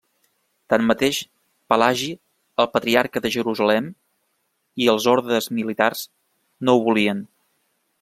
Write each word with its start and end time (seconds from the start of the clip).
Tanmateix, 0.73 1.19
Pelagi, 1.73 2.07
el 2.65 2.69
Patriarca 2.77 3.23
de 3.27 3.33
Jerusalem, 3.37 3.93
i 4.87 4.93
els 4.97 5.11
ordes 5.17 5.53
militars, 5.61 6.07
no 6.67 6.77
ho 6.81 6.87
volien. 6.93 7.27